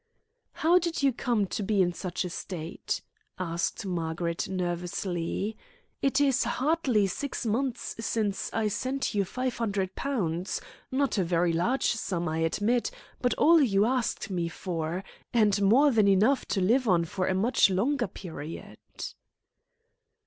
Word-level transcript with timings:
"How 0.53 0.79
did 0.79 1.03
you 1.03 1.13
come 1.13 1.45
to 1.45 1.61
be 1.61 1.79
in 1.79 1.93
such 1.93 2.25
a 2.25 2.29
state?" 2.31 3.03
asked 3.37 3.85
Margaret 3.85 4.49
nervously. 4.49 5.55
"It 6.01 6.19
is 6.19 6.43
hardly 6.43 7.05
six 7.05 7.45
months 7.45 7.95
since 7.99 8.49
I 8.51 8.67
sent 8.67 9.13
you 9.13 9.23
£500; 9.25 10.59
not 10.91 11.19
a 11.19 11.23
very 11.23 11.53
large 11.53 11.91
sum, 11.93 12.27
I 12.27 12.39
admit, 12.39 12.89
but 13.21 13.35
all 13.35 13.61
you 13.61 13.85
asked 13.85 14.31
me 14.31 14.49
for, 14.49 15.03
and 15.35 15.61
more 15.61 15.91
than 15.91 16.07
enough 16.07 16.47
to 16.47 16.61
live 16.61 16.87
on 16.87 17.05
for 17.05 17.27
a 17.27 17.35
much 17.35 17.69
longer 17.69 18.07
period." 18.07 18.79